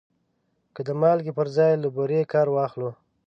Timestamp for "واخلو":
2.51-2.91